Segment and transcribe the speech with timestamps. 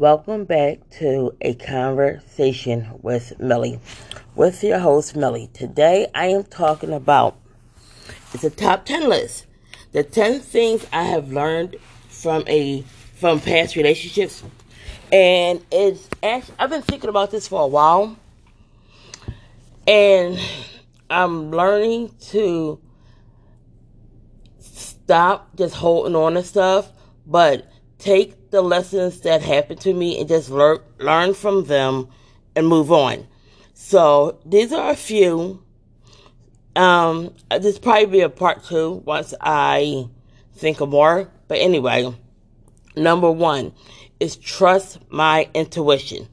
[0.00, 3.80] Welcome back to a conversation with Millie,
[4.34, 5.50] with your host Millie.
[5.52, 7.36] Today I am talking about
[8.32, 9.44] it's a top ten list.
[9.92, 11.76] The ten things I have learned
[12.08, 12.80] from a
[13.16, 14.42] from past relationships,
[15.12, 18.16] and it's actually I've been thinking about this for a while,
[19.86, 20.40] and
[21.10, 22.80] I'm learning to
[24.60, 26.90] stop just holding on to stuff,
[27.26, 27.69] but
[28.00, 32.08] take the lessons that happened to me and just learn learn from them
[32.56, 33.26] and move on.
[33.74, 35.62] So these are a few.
[36.76, 40.08] Um, this probably be a part two once I
[40.54, 41.30] think of more.
[41.48, 42.14] But anyway,
[42.96, 43.72] number one
[44.18, 46.28] is trust my intuition.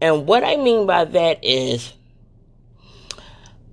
[0.00, 1.92] And what I mean by that is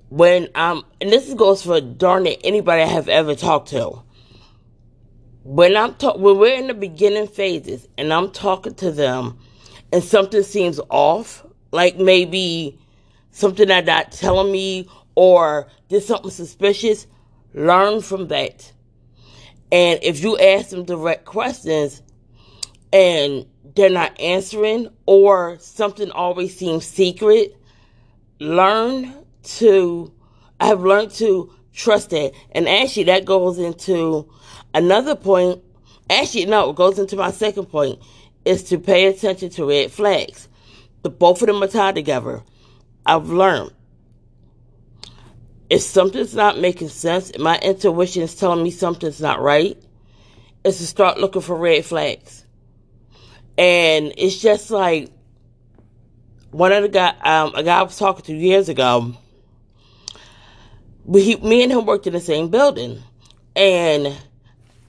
[0.09, 4.01] when um and this goes for darn it anybody I have ever talked to
[5.43, 9.37] when I'm talk when we're in the beginning phases and I'm talking to them
[9.91, 12.77] and something seems off, like maybe
[13.31, 17.07] something they're not telling me or there's something suspicious,
[17.53, 18.71] learn from that.
[19.71, 22.01] And if you ask them direct questions
[22.91, 27.55] and they're not answering or something always seems secret,
[28.39, 30.13] learn to
[30.59, 32.33] I have learned to trust that.
[32.51, 34.29] And actually that goes into
[34.73, 35.61] Another point,
[36.09, 37.99] actually, no, it goes into my second point,
[38.45, 40.47] is to pay attention to red flags.
[41.01, 42.43] The both of them are tied together.
[43.05, 43.71] I've learned
[45.69, 49.77] if something's not making sense, my intuition is telling me something's not right,
[50.63, 52.43] is to start looking for red flags.
[53.57, 55.11] And it's just like
[56.51, 59.15] one of the guy, um, a guy I was talking to years ago.
[61.05, 63.01] We, me and him worked in the same building,
[63.55, 64.15] and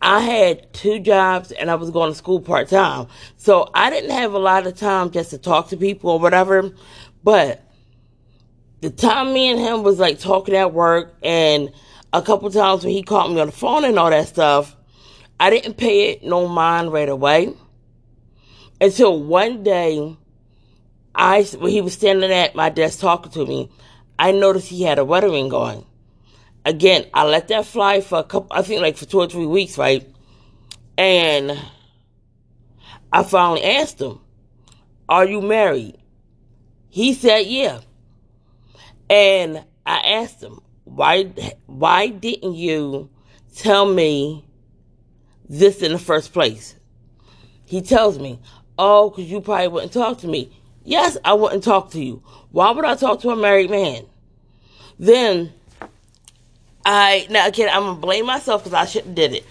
[0.02, 3.08] I had two jobs and I was going to school part time.
[3.36, 6.70] So I didn't have a lot of time just to talk to people or whatever.
[7.22, 7.62] But
[8.80, 11.70] the time me and him was like talking at work and
[12.12, 14.74] a couple times when he called me on the phone and all that stuff,
[15.38, 17.54] I didn't pay it no mind right away.
[18.80, 20.16] Until one day,
[21.14, 23.70] I when he was standing at my desk talking to me,
[24.18, 25.52] I noticed he had a wedding ring
[26.64, 29.46] again, I let that fly for a couple, I think like for two or three
[29.46, 30.08] weeks, right?
[30.96, 31.58] And
[33.12, 34.20] I finally asked him,
[35.08, 35.98] Are you married?
[36.88, 37.80] He said, Yeah.
[39.08, 41.24] And I asked him, Why,
[41.66, 43.10] why didn't you
[43.56, 44.44] tell me
[45.48, 46.76] this in the first place?
[47.64, 48.38] He tells me,
[48.78, 50.56] Oh, because you probably wouldn't talk to me.
[50.84, 52.22] Yes, I wouldn't talk to you.
[52.50, 54.06] Why would I talk to a married man?
[54.98, 55.52] Then
[56.84, 59.44] I now again I'm gonna blame myself because I shouldn't did it,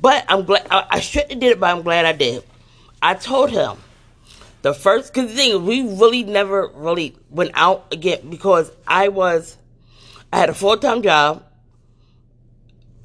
[0.00, 2.42] but I'm glad I, I shouldn't did it, but I'm glad I did.
[3.02, 3.78] I told him
[4.62, 9.56] the first the thing we really never really went out again because I was
[10.32, 11.44] I had a full time job,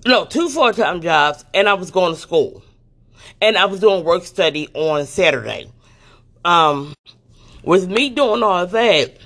[0.06, 2.64] no two full time jobs, and I was going to school,
[3.42, 5.70] and I was doing work study on Saturday.
[6.44, 6.94] Um,
[7.64, 9.18] with me doing all that,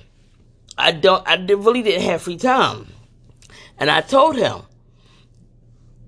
[0.78, 2.88] I don't I really didn't have free time.
[3.80, 4.62] And I told him,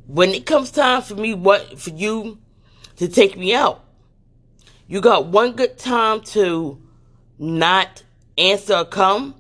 [0.06, 2.38] when it comes time for me, what, for you
[2.98, 3.84] to take me out,
[4.88, 6.82] you got one good time to
[7.40, 8.04] not
[8.38, 9.36] answer or come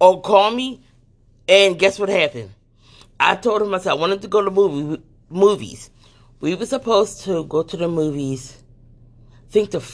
[0.00, 0.82] or call me.
[1.46, 2.50] And guess what happened?
[3.20, 5.90] I told him I said I wanted to go to movie, movies.
[6.40, 8.62] We were supposed to go to the movies.
[9.30, 9.84] I think the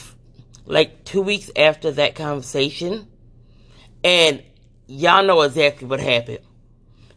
[0.65, 3.07] like two weeks after that conversation,
[4.03, 4.41] and
[4.87, 6.39] y'all know exactly what happened.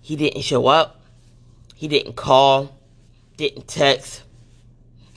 [0.04, 1.00] He didn't show up.
[1.74, 2.78] He didn't call,
[3.38, 4.22] didn't text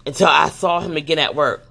[0.05, 1.67] until I saw him again at work.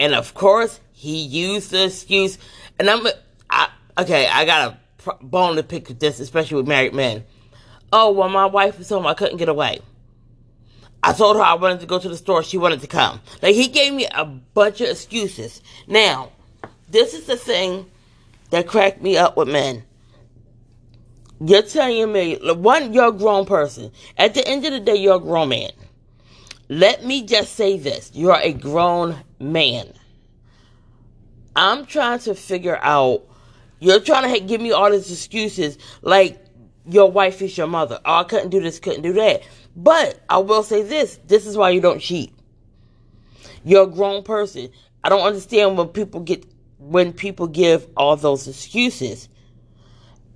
[0.00, 2.38] And of course, he used the excuse.
[2.78, 3.06] And I'm,
[3.50, 7.26] I, okay, I got a bone to pick with this, especially with married men.
[7.92, 9.06] Oh, well, my wife was home.
[9.06, 9.80] I couldn't get away.
[11.02, 12.42] I told her I wanted to go to the store.
[12.42, 13.20] She wanted to come.
[13.42, 15.60] Like, he gave me a bunch of excuses.
[15.86, 16.32] Now,
[16.88, 17.90] this is the thing
[18.48, 19.84] that cracked me up with men.
[21.40, 23.92] You're telling me, one, you're a grown person.
[24.16, 25.70] At the end of the day, you're a grown man.
[26.68, 29.92] Let me just say this you're a grown man.
[31.56, 33.22] I'm trying to figure out,
[33.80, 36.44] you're trying to give me all these excuses like
[36.86, 38.00] your wife is your mother.
[38.04, 39.42] Oh, I couldn't do this, couldn't do that.
[39.76, 42.32] But I will say this this is why you don't cheat.
[43.64, 44.70] You're a grown person.
[45.04, 46.44] I don't understand when people get
[46.78, 49.28] when people give all those excuses.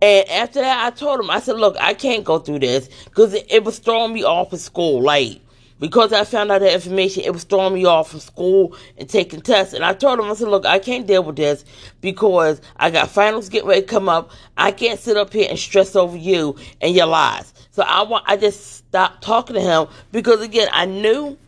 [0.03, 3.35] And after that, I told him, I said, look, I can't go through this because
[3.35, 5.01] it, it, was throwing me off of school.
[5.01, 5.41] Like,
[5.79, 9.41] because I found out that information, it was throwing me off from school and taking
[9.41, 9.75] tests.
[9.75, 11.65] And I told him, I said, look, I can't deal with this
[12.01, 14.33] because I got finals getting ready to come up.
[14.57, 17.55] I can't sit up here and stress over you and your lies.
[17.71, 21.39] So I want, I just stopped talking to him because again, I knew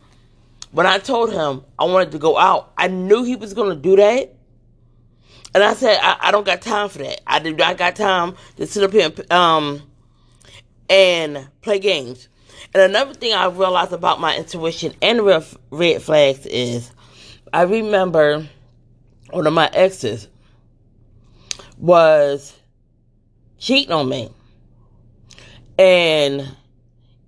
[0.71, 3.75] when I told him I wanted to go out, I knew he was going to
[3.75, 4.34] do that.
[5.55, 7.21] And I said, I, I, don't got time for that.
[7.25, 7.61] I did.
[7.61, 9.81] I got time to sit up here and, um,
[10.89, 12.27] and play games.
[12.73, 15.21] And another thing I realized about my intuition and
[15.71, 16.91] red flags is
[17.53, 18.45] I remember
[19.31, 20.27] one of my exes
[21.77, 22.53] was
[23.57, 24.31] cheating on me.
[25.79, 26.53] And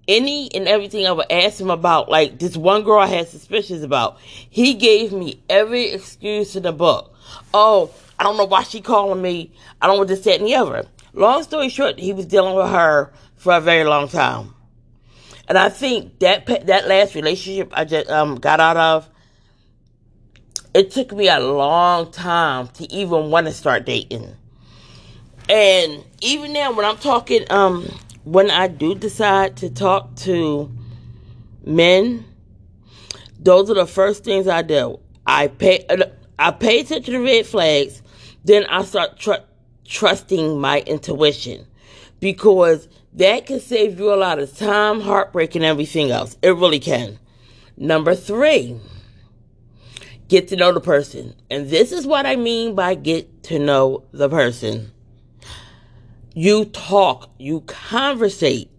[0.06, 3.84] any and everything I would ask him about, like this one girl I had suspicions
[3.84, 7.14] about, he gave me every excuse in the book.
[7.54, 9.52] Oh, I don't know why she calling me.
[9.82, 10.86] I don't want this, that, and the other.
[11.14, 14.54] Long story short, he was dealing with her for a very long time.
[15.48, 19.10] And I think that that last relationship I just um, got out of,
[20.74, 24.36] it took me a long time to even want to start dating.
[25.50, 27.90] And even now, when I'm talking, um,
[28.26, 30.70] when I do decide to talk to
[31.64, 32.26] men,
[33.40, 35.00] those are the first things I do.
[35.26, 35.86] I pay,
[36.39, 38.01] I pay attention to red flags,
[38.44, 39.45] then I start tr-
[39.86, 41.66] trusting my intuition
[42.19, 46.38] because that can save you a lot of time, heartbreak, and everything else.
[46.42, 47.19] It really can.
[47.75, 48.80] Number three,
[50.28, 51.36] get to know the person.
[51.50, 54.92] And this is what I mean by get to know the person.
[56.33, 58.69] You talk, you conversate.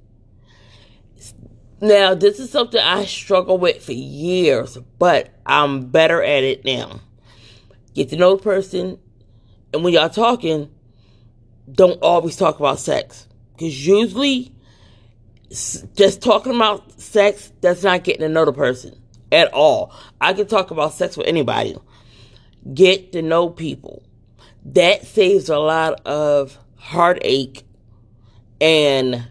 [1.80, 7.00] Now, this is something I struggle with for years, but I'm better at it now.
[7.98, 8.96] Get to know the person,
[9.74, 10.70] and when y'all talking,
[11.68, 13.26] don't always talk about sex.
[13.54, 14.54] Because usually,
[15.48, 18.96] just talking about sex, that's not getting to know the person
[19.32, 19.92] at all.
[20.20, 21.76] I can talk about sex with anybody.
[22.72, 24.04] Get to know people.
[24.66, 27.64] That saves a lot of heartache
[28.60, 29.26] and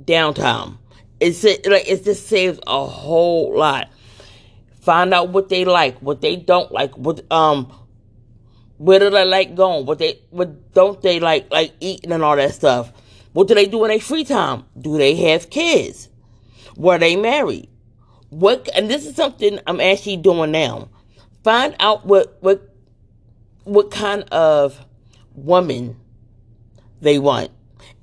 [0.00, 0.76] downtime.
[1.20, 3.90] It's like it just saves a whole lot.
[4.80, 7.72] Find out what they like, what they don't like, what um
[8.82, 12.34] where do they like going, what they what don't they like like eating and all
[12.34, 12.92] that stuff.
[13.32, 14.64] What do they do in their free time?
[14.76, 16.08] Do they have kids?
[16.76, 17.68] Were they married?
[18.30, 20.88] What and this is something I'm actually doing now.
[21.44, 22.74] Find out what what
[23.62, 24.84] what kind of
[25.32, 25.96] woman
[27.00, 27.52] they want.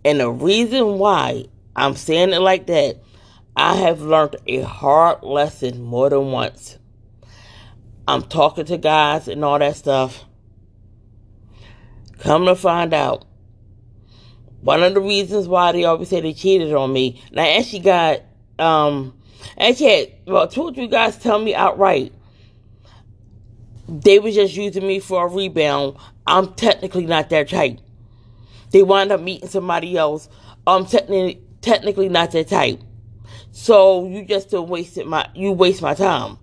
[0.05, 3.01] And the reason why I'm saying it like that,
[3.53, 6.77] I have learned a hard lesson more than once.
[8.07, 10.23] I'm talking to guys and all that stuff.
[12.19, 13.25] Come to find out,
[14.61, 17.79] one of the reasons why they always say they cheated on me, and I actually
[17.79, 18.21] got,
[18.57, 19.17] um,
[19.57, 22.13] actually had, well, two or three guys tell me outright
[23.89, 25.97] they was just using me for a rebound.
[26.27, 27.79] I'm technically not their type.
[28.71, 30.29] They wind up meeting somebody else.
[30.67, 32.79] I'm technically technically not their type.
[33.51, 36.37] So you just don't waste my you waste my time.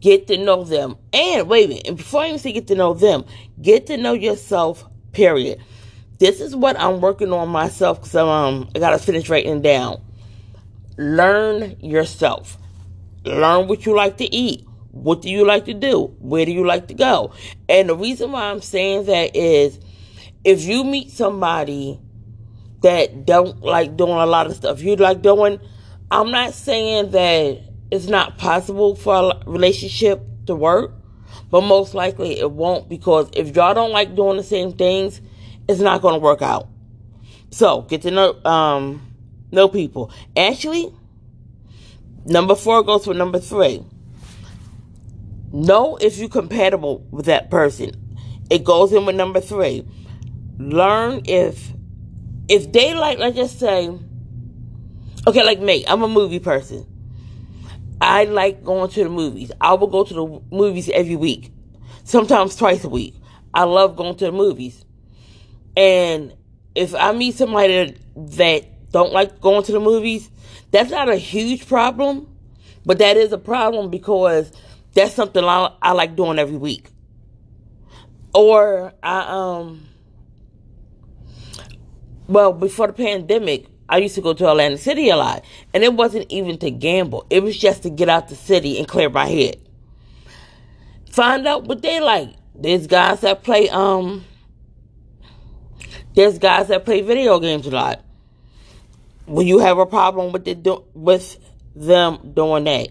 [0.00, 0.96] Get to know them.
[1.12, 3.24] And wait a minute, and before I even say get to know them,
[3.60, 4.84] get to know yourself,
[5.18, 5.60] period.
[6.20, 10.00] This is what I'm working on myself because um, I got to finish writing down.
[10.96, 12.56] Learn yourself.
[13.24, 14.64] Learn what you like to eat.
[14.92, 16.14] What do you like to do?
[16.20, 17.32] Where do you like to go?
[17.68, 19.80] And the reason why I'm saying that is
[20.44, 22.00] if you meet somebody
[22.82, 25.58] that don't like doing a lot of stuff you like doing,
[26.12, 27.60] I'm not saying that
[27.90, 30.92] it's not possible for a relationship to work,
[31.50, 35.20] but most likely it won't because if y'all don't like doing the same things,
[35.68, 36.68] it's not going to work out.
[37.50, 39.14] So get to know um,
[39.50, 40.12] know people.
[40.36, 40.92] Actually,
[42.24, 43.84] number four goes for number three.
[45.50, 47.92] Know if you're compatible with that person.
[48.50, 49.86] It goes in with number three.
[50.58, 51.72] Learn if
[52.48, 53.90] if they like, let's just say,
[55.26, 56.86] okay, like me, I'm a movie person.
[58.00, 59.50] I like going to the movies.
[59.60, 61.52] I will go to the movies every week,
[62.04, 63.14] sometimes twice a week.
[63.52, 64.84] I love going to the movies.
[65.76, 66.34] And
[66.74, 70.30] if I meet somebody that don't like going to the movies,
[70.70, 72.28] that's not a huge problem,
[72.84, 74.52] but that is a problem because
[74.94, 76.90] that's something I, I like doing every week.
[78.34, 79.88] Or I um
[82.28, 85.94] well, before the pandemic, I used to go to Atlantic City a lot, and it
[85.94, 87.26] wasn't even to gamble.
[87.30, 89.56] It was just to get out the city and clear my head.
[91.10, 92.34] Find out what they like.
[92.54, 94.24] There's guys that play um
[96.14, 98.04] there's guys that play video games a lot.
[99.26, 101.38] When you have a problem with the, with
[101.76, 102.88] them doing that,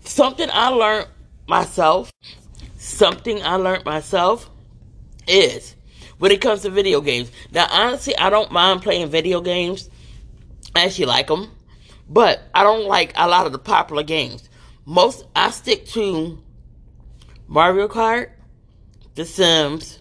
[0.00, 1.08] something I learned
[1.46, 2.12] myself,
[2.78, 4.48] something I learned myself
[5.26, 5.74] is
[6.18, 7.30] when it comes to video games.
[7.52, 9.90] Now, honestly, I don't mind playing video games.
[10.74, 11.50] I actually like them,
[12.08, 14.48] but I don't like a lot of the popular games.
[14.84, 16.42] Most I stick to
[17.46, 18.30] Mario Kart,
[19.14, 20.00] The Sims,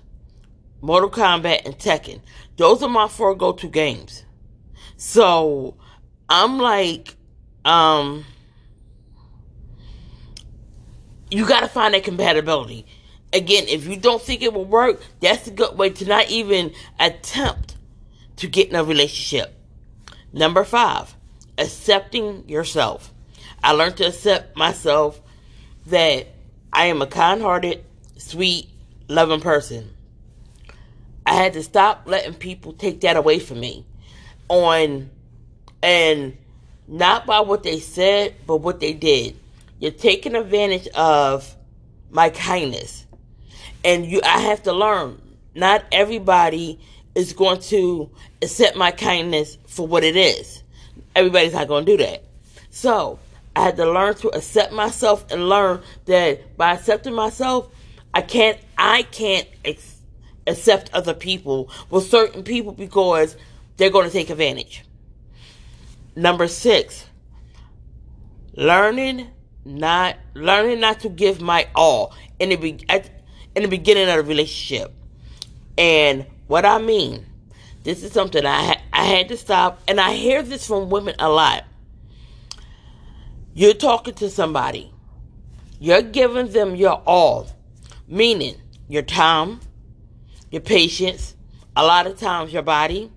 [0.82, 2.22] Mortal Kombat, and Tekken.
[2.58, 4.24] Those are my four go-to games.
[4.98, 5.76] So
[6.30, 7.16] I'm like,
[7.66, 8.26] um,
[11.30, 12.86] you got to find that compatibility.
[13.34, 16.74] Again, if you don't think it will work, that's a good way to not even
[17.00, 17.76] attempt
[18.38, 19.57] to get in a relationship.
[20.34, 21.16] Number five,
[21.58, 23.14] accepting yourself.
[23.64, 25.22] I learned to accept myself
[25.88, 26.28] that
[26.72, 27.84] I am a kind hearted,
[28.18, 28.70] sweet,
[29.08, 29.94] loving person.
[31.26, 33.86] I had to stop letting people take that away from me
[34.48, 35.10] on
[35.82, 36.38] and
[36.88, 39.36] not by what they said, but what they did.
[39.80, 41.56] You're taking advantage of
[42.10, 43.06] my kindness.
[43.84, 45.22] And you I have to learn.
[45.54, 46.80] Not everybody
[47.18, 48.12] is going to
[48.44, 50.62] accept my kindness for what it is.
[51.16, 52.24] Everybody's not going to do that.
[52.70, 53.18] So,
[53.56, 57.74] I had to learn to accept myself and learn that by accepting myself,
[58.14, 60.00] I can't I can't ex-
[60.46, 63.36] accept other people with certain people because
[63.78, 64.84] they're going to take advantage.
[66.16, 67.06] Number 6,
[68.54, 69.28] learning
[69.66, 73.10] not learning not to give my all in the be, at,
[73.56, 74.94] in the beginning of a relationship.
[75.80, 77.26] And what I mean,
[77.84, 81.16] this is something I ha- I had to stop, and I hear this from women
[81.20, 81.66] a lot.
[83.54, 84.92] You're talking to somebody,
[85.80, 87.48] you're giving them your all,
[88.08, 88.56] meaning
[88.88, 89.60] your time,
[90.52, 91.36] your patience,
[91.76, 93.12] a lot of times your body,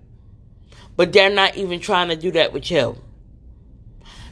[0.96, 2.96] but they're not even trying to do that with you.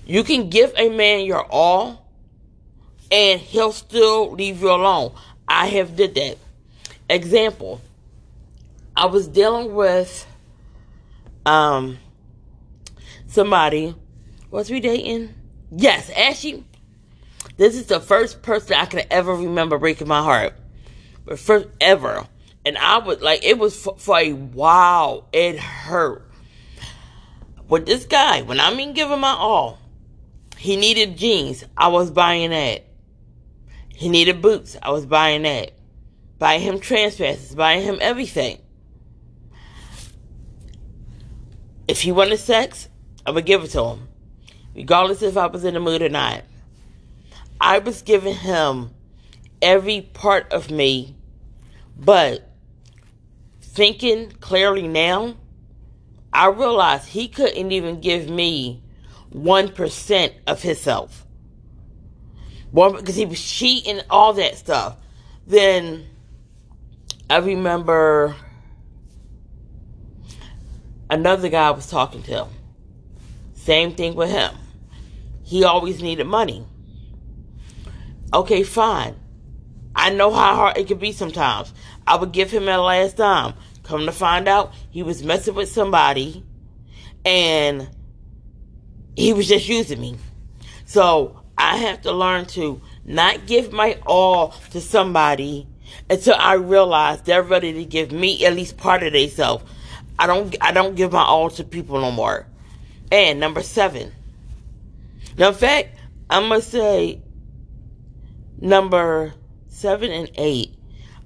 [0.07, 2.11] You can give a man your all
[3.11, 5.15] and he'll still leave you alone.
[5.47, 6.39] I have did that.
[7.09, 7.81] Example,
[8.99, 10.27] I was dealing with
[11.47, 11.99] um
[13.29, 13.95] somebody.
[14.51, 15.35] Was we dating?
[15.71, 16.65] Yes, Ashley.
[17.57, 20.55] This is the first person I can ever remember breaking my heart.
[21.25, 22.27] But first ever.
[22.67, 25.29] And I was like, it was for, for a while.
[25.33, 26.29] It hurt.
[27.69, 29.79] But this guy, when I mean giving my all,
[30.57, 31.65] he needed jeans.
[31.77, 32.85] I was buying that.
[33.91, 34.77] He needed boots.
[34.83, 35.73] I was buying that.
[36.41, 38.59] Buying him transfers, buying him everything.
[41.89, 42.89] If he wanted sex,
[43.27, 44.09] I would give it to him.
[44.77, 46.45] Regardless if I was in the mood or not.
[47.61, 48.91] I was giving him
[49.61, 51.17] every part of me,
[51.99, 52.49] but
[53.61, 55.35] thinking clearly now,
[56.33, 58.83] I realized he couldn't even give me
[59.33, 61.27] 1% of himself.
[62.73, 64.97] Because he was cheating, all that stuff.
[65.47, 66.07] Then
[67.31, 68.37] I remember
[71.11, 72.45] another guy was talking to.
[72.45, 72.49] Him.
[73.55, 74.55] Same thing with him.
[75.43, 76.67] He always needed money.
[78.33, 79.17] Okay, fine.
[79.95, 81.73] I know how hard it can be sometimes.
[82.07, 83.55] I would give him a last dime.
[83.83, 86.45] Come to find out, he was messing with somebody
[87.25, 87.89] and
[89.17, 90.17] he was just using me.
[90.85, 95.67] So I have to learn to not give my all to somebody
[96.09, 99.65] until I realize they're ready to give me at least part of themselves.
[100.19, 102.47] I don't I don't give my all to people no more.
[103.11, 104.13] And number seven.
[105.37, 105.97] Now in fact,
[106.29, 107.23] I must say
[108.61, 109.35] number
[109.69, 110.75] seven and eight,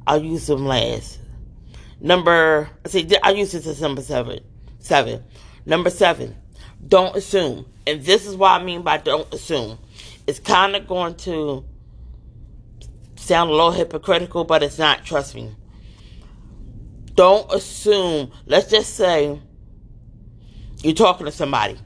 [0.07, 1.19] I'll use them last.
[2.01, 4.41] Number I see I use this as number seven.
[4.79, 5.25] Seven.
[5.65, 6.37] Number seven.
[6.87, 7.67] Don't assume.
[7.87, 9.79] And this is what I mean by don't assume
[10.27, 11.65] it's kind of going to
[13.17, 15.05] sound a little hypocritical, but it's not.
[15.05, 15.55] Trust me.
[17.15, 19.41] Don't assume, let's just say
[20.83, 21.79] you're talking to somebody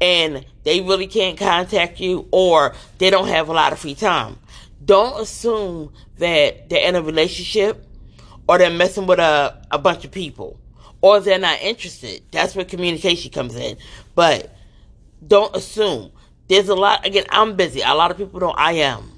[0.00, 4.38] and they really can't contact you or they don't have a lot of free time.
[4.84, 7.86] Don't assume that they're in a relationship
[8.48, 10.58] or they're messing with a, a bunch of people
[11.00, 12.22] or they're not interested.
[12.30, 13.76] That's where communication comes in.
[14.14, 14.54] But
[15.26, 16.12] don't assume.
[16.48, 17.80] There's a lot, again, I'm busy.
[17.80, 19.10] A lot of people don't, I am.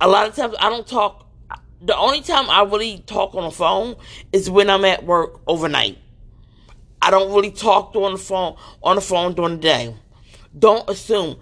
[0.00, 1.25] A lot of times I don't talk.
[1.80, 3.96] The only time I really talk on the phone
[4.32, 5.98] is when I'm at work overnight.
[7.02, 9.96] I don't really talk on the phone on the phone during the day.
[10.58, 11.36] Don't assume.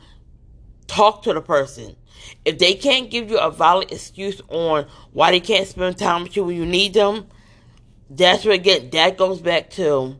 [0.86, 1.96] Talk to the person.
[2.44, 6.36] If they can't give you a valid excuse on why they can't spend time with
[6.36, 7.26] you when you need them,
[8.10, 10.16] that's where again that goes back to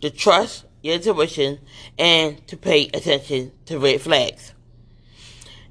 [0.00, 1.58] the trust your intuition,
[1.98, 4.52] and to pay attention to red flags.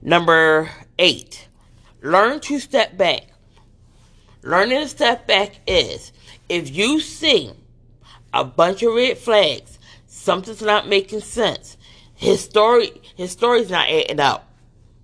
[0.01, 1.48] Number eight,
[2.01, 3.24] learn to step back.
[4.47, 6.13] Learning to step back is
[6.47, 7.51] if you see
[8.33, 11.75] a bunch of red flags, something's not making sense,
[12.15, 14.49] his story his story's not adding up.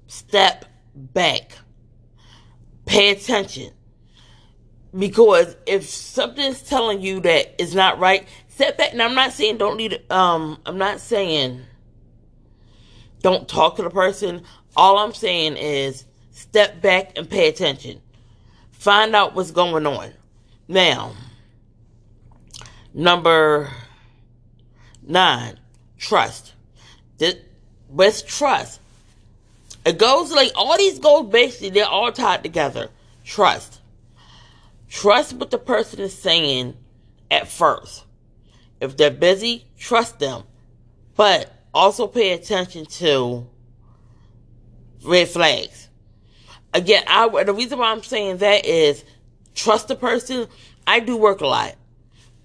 [0.07, 0.63] Step
[0.95, 1.57] back.
[2.85, 3.73] Pay attention.
[4.97, 8.93] Because if something's telling you that it's not right, step back.
[8.93, 11.63] Now I'm not saying don't need um I'm not saying
[13.21, 14.43] don't talk to the person.
[14.77, 17.99] All I'm saying is step back and pay attention.
[18.83, 20.11] Find out what's going on.
[20.67, 21.13] Now,
[22.93, 23.71] number
[25.01, 25.57] nine,
[25.97, 26.51] trust.
[27.17, 27.35] This,
[27.87, 28.81] with trust,
[29.85, 32.89] it goes like all these goals basically, they're all tied together.
[33.23, 33.79] Trust.
[34.89, 36.75] Trust what the person is saying
[37.31, 38.03] at first.
[38.81, 40.43] If they're busy, trust them.
[41.15, 43.47] But also pay attention to
[45.05, 45.87] red flags.
[46.73, 49.03] Again, I the reason why I'm saying that is
[49.53, 50.47] trust the person.
[50.87, 51.75] I do work a lot.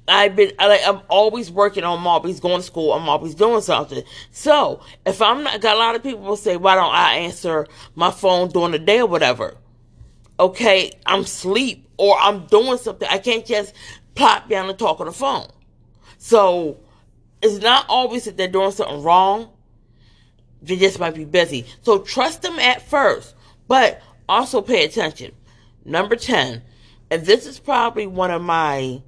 [0.06, 2.92] I've been like I'm always working on always going to school.
[2.92, 4.02] I'm always doing something.
[4.30, 7.66] So if I'm not got a lot of people will say, why don't I answer
[7.94, 9.56] my phone during the day or whatever?
[10.40, 13.08] Okay, I'm sleep or I'm doing something.
[13.10, 13.74] I can't just
[14.14, 15.48] plop down and talk on the phone.
[16.16, 16.78] So
[17.42, 19.50] it's not always that they're doing something wrong.
[20.62, 21.66] They just might be busy.
[21.82, 23.34] So trust them at first,
[23.68, 25.32] but also pay attention.
[25.84, 26.62] Number 10,
[27.10, 29.02] and this is probably one of my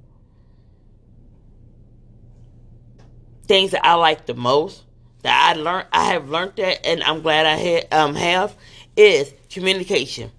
[3.47, 4.83] things that I like the most
[5.23, 8.55] that I learned, I have learned that, and I'm glad I um, have,
[8.95, 10.31] is communication.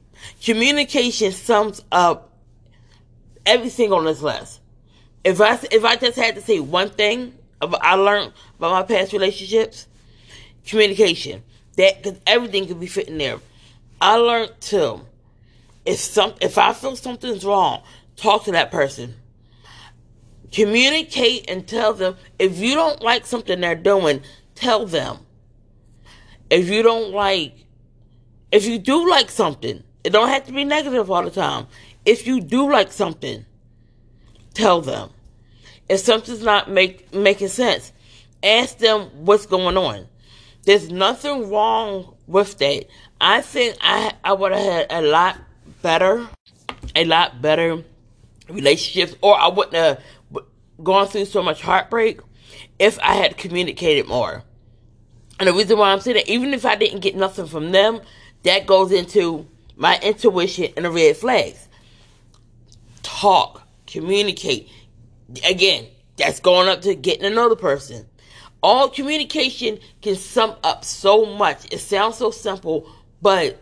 [0.43, 2.33] Communication sums up
[3.47, 4.61] everything on this list.
[5.25, 9.13] If I if I just had to say one thing I learned about my past
[9.13, 9.87] relationships,
[10.67, 11.43] communication.
[11.77, 13.39] That because everything could be fitting there.
[14.03, 15.03] I learned to
[15.87, 17.85] if some if I feel something's wrong,
[18.17, 19.15] talk to that person.
[20.51, 24.23] Communicate and tell them if you don't like something they're doing,
[24.57, 25.19] tell them.
[26.51, 27.55] If you don't like
[28.51, 31.69] if you do like something, it don't have to be negative all the time.
[32.05, 33.47] If you do like something,
[34.53, 35.11] tell them.
[35.89, 37.93] If something's not make making sense,
[38.43, 40.09] ask them what's going on.
[40.65, 42.87] There's nothing wrong with that.
[43.23, 45.39] I think I I would have had a lot
[45.81, 46.29] better,
[46.97, 47.85] a lot better
[48.49, 50.03] relationships, or I wouldn't have
[50.83, 52.21] gone through so much heartbreak
[52.81, 54.43] if I had communicated more.
[55.39, 58.01] And the reason why I'm saying that, even if I didn't get nothing from them,
[58.43, 61.69] that goes into my intuition and the red flags.
[63.05, 64.69] Talk, communicate.
[65.49, 68.07] Again, that's going up to getting another person.
[68.65, 71.73] All communication can sum up so much.
[71.73, 72.89] It sounds so simple,
[73.23, 73.59] but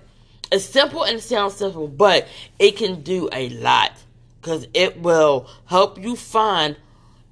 [0.51, 2.27] it's simple and it sounds simple, but
[2.59, 3.93] it can do a lot
[4.41, 6.77] because it will help you find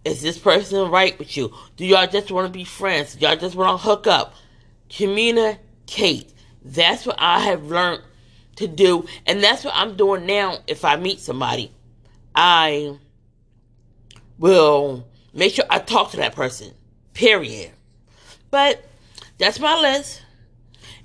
[0.04, 1.52] is this person right with you?
[1.76, 3.14] Do y'all just want to be friends?
[3.14, 4.34] Do y'all just want to hook up?
[4.88, 6.32] Communicate.
[6.64, 8.02] That's what I have learned
[8.56, 10.58] to do, and that's what I'm doing now.
[10.66, 11.72] If I meet somebody,
[12.34, 12.96] I
[14.38, 16.72] will make sure I talk to that person.
[17.14, 17.70] Period.
[18.50, 18.84] But
[19.38, 20.22] that's my list.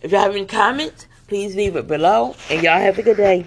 [0.02, 2.36] If y'all have any comments, please leave it below.
[2.50, 3.42] And y'all have a good day.